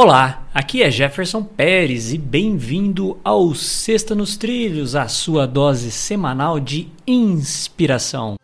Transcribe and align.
Olá, 0.00 0.48
aqui 0.54 0.80
é 0.80 0.92
Jefferson 0.92 1.42
Pérez 1.42 2.12
e 2.12 2.18
bem-vindo 2.18 3.18
ao 3.24 3.52
Sexta 3.52 4.14
nos 4.14 4.36
Trilhos, 4.36 4.94
a 4.94 5.08
sua 5.08 5.44
dose 5.44 5.90
semanal 5.90 6.60
de 6.60 6.86
inspiração. 7.04 8.36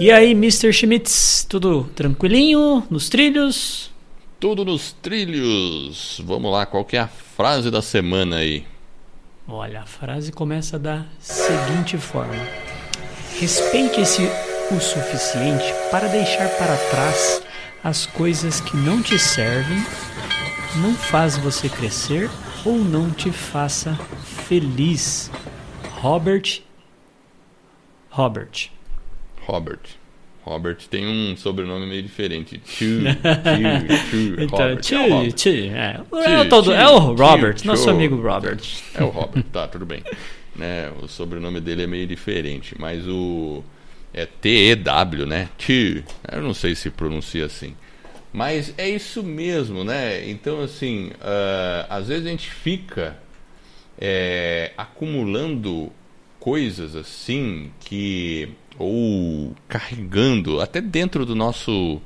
E 0.00 0.10
aí, 0.10 0.32
Mr. 0.32 0.72
Schmitz, 0.72 1.46
tudo 1.48 1.84
tranquilinho 1.94 2.82
nos 2.90 3.08
trilhos? 3.08 3.92
Tudo 4.40 4.64
nos 4.64 4.90
trilhos. 5.00 6.20
Vamos 6.24 6.50
lá, 6.50 6.66
qual 6.66 6.84
que 6.84 6.96
é 6.96 7.00
a 7.00 7.06
frase 7.06 7.70
da 7.70 7.80
semana 7.80 8.38
aí? 8.38 8.64
Olha, 9.52 9.80
a 9.80 9.86
frase 9.86 10.30
começa 10.30 10.78
da 10.78 11.04
seguinte 11.18 11.98
forma: 11.98 12.46
Respeite-se 13.40 14.22
o 14.70 14.80
suficiente 14.80 15.74
para 15.90 16.06
deixar 16.06 16.48
para 16.50 16.76
trás 16.88 17.42
as 17.82 18.06
coisas 18.06 18.60
que 18.60 18.76
não 18.76 19.02
te 19.02 19.18
servem, 19.18 19.84
não 20.76 20.94
faz 20.94 21.36
você 21.36 21.68
crescer 21.68 22.30
ou 22.64 22.78
não 22.78 23.10
te 23.10 23.32
faça 23.32 23.94
feliz. 24.46 25.30
Robert 26.00 26.62
Robert. 28.10 28.70
Robert. 29.46 29.98
Robert 30.42 30.78
tem 30.88 31.06
um 31.06 31.36
sobrenome 31.36 31.86
meio 31.86 32.02
diferente. 32.02 32.60
Chu, 32.64 33.00
Chu, 33.02 33.96
Chu, 34.10 34.40
então. 34.42 34.82
Chu, 34.82 34.94
é 34.96 35.30
Chu, 35.36 35.48
é. 35.48 36.00
É, 36.26 36.82
é 36.82 36.88
o 36.88 36.98
Robert, 37.14 37.56
nosso 37.64 37.90
amigo 37.90 38.16
Robert. 38.16 38.60
É 38.94 39.02
o 39.02 39.08
Robert, 39.08 39.44
tá, 39.52 39.68
tudo 39.68 39.84
bem. 39.84 40.02
Né, 40.56 40.90
o 41.02 41.08
sobrenome 41.08 41.60
dele 41.60 41.84
é 41.84 41.86
meio 41.86 42.06
diferente, 42.06 42.74
mas 42.78 43.06
o 43.06 43.62
é 44.12 44.26
T-E-W, 44.26 45.26
né? 45.26 45.48
Chu. 45.58 46.02
Eu 46.30 46.42
não 46.42 46.54
sei 46.54 46.74
se 46.74 46.90
pronuncia 46.90 47.44
assim. 47.46 47.74
Mas 48.32 48.74
é 48.78 48.88
isso 48.88 49.22
mesmo, 49.22 49.82
né? 49.82 50.28
Então, 50.28 50.62
assim, 50.62 51.08
uh, 51.16 51.86
às 51.88 52.08
vezes 52.08 52.26
a 52.26 52.30
gente 52.30 52.50
fica 52.50 53.16
é, 53.98 54.72
acumulando 54.76 55.92
coisas 56.40 56.96
assim 56.96 57.70
que 57.78 58.48
ou 58.78 59.54
carregando 59.68 60.60
até 60.60 60.80
dentro 60.80 61.26
do 61.26 61.34
nosso 61.34 62.00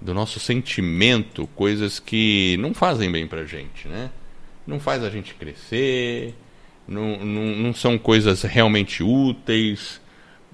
do 0.00 0.12
nosso 0.12 0.40
sentimento 0.40 1.46
coisas 1.54 2.00
que 2.00 2.56
não 2.58 2.74
fazem 2.74 3.10
bem 3.10 3.26
pra 3.26 3.44
gente, 3.44 3.86
né? 3.86 4.10
Não 4.66 4.80
faz 4.80 5.04
a 5.04 5.10
gente 5.10 5.34
crescer, 5.34 6.34
não, 6.88 7.18
não, 7.24 7.44
não 7.56 7.74
são 7.74 7.98
coisas 7.98 8.42
realmente 8.42 9.02
úteis 9.02 10.00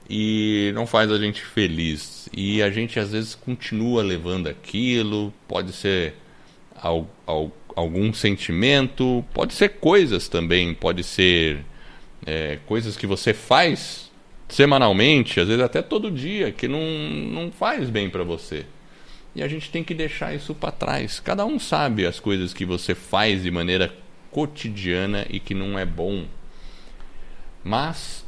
e 0.09 0.71
não 0.75 0.87
faz 0.87 1.11
a 1.11 1.19
gente 1.19 1.43
feliz. 1.43 2.29
E 2.33 2.63
a 2.63 2.71
gente 2.71 2.99
às 2.99 3.13
vezes 3.13 3.35
continua 3.35 4.03
levando 4.03 4.49
aquilo, 4.49 5.33
pode 5.49 5.73
ser 5.73 6.15
al, 6.77 7.09
al, 7.27 7.51
algum 7.75 8.13
sentimento, 8.13 9.25
pode 9.33 9.55
ser 9.55 9.71
coisas 9.71 10.29
também, 10.29 10.75
pode 10.75 11.03
ser 11.03 11.65
é, 12.27 12.59
coisas 12.67 12.97
que 12.97 13.07
você 13.07 13.35
faz 13.35 14.11
semanalmente, 14.49 15.41
às 15.41 15.49
vezes 15.49 15.63
até 15.63 15.81
todo 15.81 16.11
dia, 16.11 16.53
que 16.53 16.69
não, 16.69 16.81
não 16.81 17.51
faz 17.51 17.89
bem 17.89 18.11
para 18.11 18.23
você. 18.23 18.67
E 19.35 19.43
a 19.43 19.49
gente 19.49 19.71
tem 19.71 19.83
que 19.83 19.95
deixar 19.95 20.35
isso 20.35 20.55
para 20.55 20.71
trás. 20.71 21.19
Cada 21.19 21.45
um 21.47 21.59
sabe 21.59 22.07
as 22.07 22.21
coisas 22.21 22.53
que 22.53 22.67
você 22.67 22.95
faz 22.95 23.43
de 23.43 23.51
maneira 23.51 23.95
cotidiana 24.31 25.27
e 25.31 25.41
que 25.41 25.55
não 25.55 25.79
é 25.79 25.87
bom. 25.87 26.27
Mas 27.65 28.27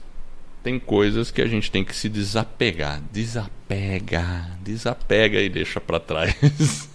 tem 0.63 0.79
coisas 0.79 1.31
que 1.31 1.43
a 1.43 1.47
gente 1.47 1.71
tem 1.71 1.85
que 1.85 1.95
se 1.95 2.09
desapegar. 2.09 3.03
Desapega, 3.13 4.57
desapega 4.63 5.41
e 5.41 5.51
deixa 5.51 5.79
para 5.79 6.01
trás. 6.01 6.89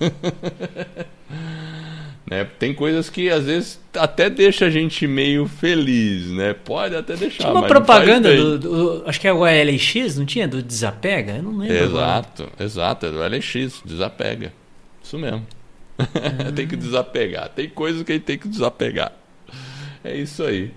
Né? 2.29 2.45
Tem 2.59 2.75
coisas 2.75 3.09
que 3.09 3.27
às 3.27 3.45
vezes 3.45 3.81
até 3.95 4.29
deixa 4.29 4.67
a 4.67 4.69
gente 4.69 5.07
meio 5.07 5.47
feliz, 5.47 6.27
né? 6.27 6.53
Pode 6.53 6.95
até 6.95 7.15
deixar. 7.15 7.45
Tinha 7.45 7.51
uma 7.51 7.65
propaganda 7.65 8.35
do, 8.35 8.59
do, 8.59 9.03
Acho 9.07 9.19
que 9.19 9.27
é 9.27 9.33
o 9.33 9.43
LX, 9.43 10.17
não 10.17 10.27
tinha? 10.27 10.47
Do 10.47 10.61
Desapega? 10.61 11.37
Eu 11.37 11.43
não 11.43 11.57
lembro. 11.57 11.75
Exato, 11.75 12.43
agora. 12.43 12.63
exato, 12.63 13.05
é 13.07 13.09
do 13.09 13.35
LX, 13.35 13.81
desapega. 13.83 14.53
Isso 15.03 15.17
mesmo. 15.17 15.45
Ah. 15.97 16.51
tem 16.55 16.67
que 16.67 16.75
desapegar. 16.75 17.49
Tem 17.49 17.67
coisas 17.67 18.03
que 18.03 18.11
a 18.11 18.15
gente 18.15 18.25
tem 18.25 18.37
que 18.37 18.47
desapegar. 18.47 19.11
É 20.03 20.15
isso 20.15 20.43
aí. 20.43 20.71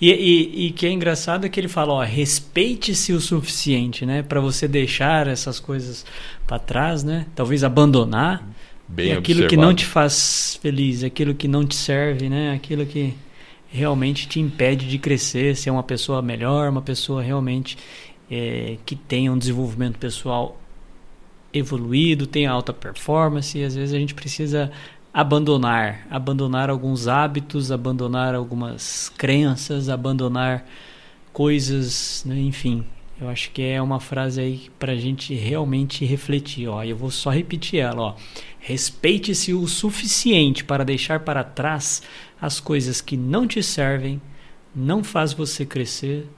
E, 0.00 0.12
e, 0.12 0.66
e 0.66 0.70
que 0.70 0.86
é 0.86 0.90
engraçado 0.90 1.46
é 1.46 1.48
que 1.48 1.58
ele 1.58 1.68
fala, 1.68 1.94
ó, 1.94 2.02
respeite-se 2.02 3.12
o 3.12 3.20
suficiente, 3.20 4.06
né, 4.06 4.22
para 4.22 4.40
você 4.40 4.68
deixar 4.68 5.26
essas 5.26 5.58
coisas 5.58 6.06
para 6.46 6.58
trás, 6.58 7.02
né? 7.02 7.26
Talvez 7.34 7.64
abandonar 7.64 8.46
Bem 8.88 9.08
e 9.08 9.12
aquilo 9.12 9.44
observado. 9.44 9.48
que 9.48 9.56
não 9.56 9.74
te 9.74 9.84
faz 9.84 10.58
feliz, 10.62 11.02
aquilo 11.02 11.34
que 11.34 11.48
não 11.48 11.66
te 11.66 11.74
serve, 11.74 12.28
né? 12.28 12.52
Aquilo 12.52 12.86
que 12.86 13.14
realmente 13.68 14.28
te 14.28 14.40
impede 14.40 14.88
de 14.88 14.98
crescer, 14.98 15.56
ser 15.56 15.70
uma 15.70 15.82
pessoa 15.82 16.22
melhor, 16.22 16.70
uma 16.70 16.82
pessoa 16.82 17.22
realmente 17.22 17.76
é, 18.30 18.76
que 18.86 18.94
tenha 18.94 19.32
um 19.32 19.38
desenvolvimento 19.38 19.98
pessoal 19.98 20.60
evoluído, 21.52 22.26
tenha 22.26 22.50
alta 22.50 22.72
performance. 22.72 23.58
E 23.58 23.64
às 23.64 23.74
vezes 23.74 23.94
a 23.94 23.98
gente 23.98 24.14
precisa 24.14 24.70
abandonar, 25.12 26.06
abandonar 26.10 26.70
alguns 26.70 27.08
hábitos, 27.08 27.72
abandonar 27.72 28.34
algumas 28.34 29.08
crenças, 29.16 29.88
abandonar 29.88 30.66
coisas, 31.32 32.22
né? 32.26 32.38
enfim. 32.38 32.84
Eu 33.18 33.30
acho 33.30 33.50
que 33.50 33.62
é 33.62 33.80
uma 33.80 33.98
frase 33.98 34.40
aí 34.40 34.70
para 34.78 34.92
a 34.92 34.96
gente 34.96 35.34
realmente 35.34 36.04
refletir. 36.04 36.68
Ó, 36.68 36.82
eu 36.84 36.96
vou 36.96 37.10
só 37.10 37.30
repetir 37.30 37.80
ela. 37.80 38.02
Ó. 38.02 38.14
Respeite-se 38.58 39.54
o 39.54 39.66
suficiente 39.66 40.62
para 40.62 40.84
deixar 40.84 41.20
para 41.20 41.42
trás 41.42 42.02
as 42.40 42.60
coisas 42.60 43.00
que 43.00 43.16
não 43.16 43.46
te 43.46 43.62
servem, 43.62 44.20
não 44.74 45.02
faz 45.02 45.32
você 45.32 45.64
crescer 45.64 46.28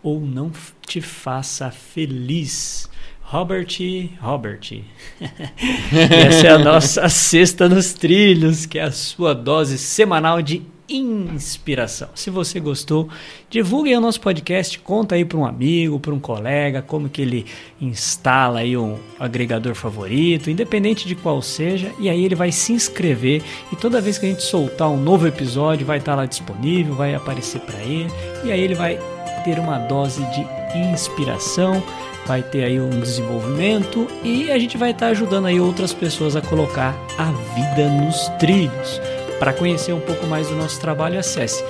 ou 0.00 0.20
não 0.20 0.52
te 0.86 1.00
faça 1.00 1.70
feliz. 1.70 2.88
Robert, 3.22 3.78
Robert. 4.20 4.84
Essa 5.90 6.46
é 6.46 6.50
a 6.50 6.58
nossa 6.58 7.08
sexta 7.08 7.68
nos 7.68 7.94
trilhos, 7.94 8.66
que 8.66 8.78
é 8.78 8.82
a 8.82 8.92
sua 8.92 9.34
dose 9.34 9.78
semanal 9.78 10.42
de 10.42 10.62
inspiração. 10.96 12.08
Se 12.14 12.30
você 12.30 12.60
gostou, 12.60 13.08
divulgue 13.48 13.94
o 13.94 14.00
nosso 14.00 14.20
podcast, 14.20 14.78
conta 14.78 15.14
aí 15.14 15.24
para 15.24 15.38
um 15.38 15.44
amigo, 15.44 15.98
para 15.98 16.12
um 16.12 16.20
colega, 16.20 16.82
como 16.82 17.08
que 17.08 17.22
ele 17.22 17.46
instala 17.80 18.60
aí 18.60 18.76
um 18.76 18.98
agregador 19.18 19.74
favorito, 19.74 20.50
independente 20.50 21.06
de 21.06 21.14
qual 21.14 21.40
seja, 21.42 21.92
e 21.98 22.08
aí 22.08 22.24
ele 22.24 22.34
vai 22.34 22.52
se 22.52 22.72
inscrever 22.72 23.42
e 23.72 23.76
toda 23.76 24.00
vez 24.00 24.18
que 24.18 24.26
a 24.26 24.28
gente 24.28 24.42
soltar 24.42 24.88
um 24.90 24.96
novo 24.96 25.26
episódio, 25.26 25.86
vai 25.86 25.98
estar 25.98 26.12
tá 26.12 26.16
lá 26.16 26.26
disponível, 26.26 26.94
vai 26.94 27.14
aparecer 27.14 27.60
para 27.60 27.78
ele, 27.80 28.10
e 28.44 28.52
aí 28.52 28.60
ele 28.60 28.74
vai 28.74 28.98
ter 29.44 29.58
uma 29.58 29.78
dose 29.78 30.22
de 30.26 30.46
inspiração, 30.78 31.82
vai 32.26 32.42
ter 32.42 32.64
aí 32.64 32.80
um 32.80 32.90
desenvolvimento 32.90 34.06
e 34.22 34.50
a 34.50 34.58
gente 34.58 34.76
vai 34.76 34.90
estar 34.90 35.06
tá 35.06 35.12
ajudando 35.12 35.46
aí 35.46 35.60
outras 35.60 35.92
pessoas 35.92 36.36
a 36.36 36.40
colocar 36.40 36.96
a 37.18 37.30
vida 37.54 37.88
nos 37.88 38.28
trilhos. 38.38 39.00
Para 39.42 39.52
conhecer 39.52 39.92
um 39.92 39.98
pouco 39.98 40.24
mais 40.24 40.46
do 40.46 40.54
nosso 40.54 40.80
trabalho, 40.80 41.18
acesse 41.18 41.64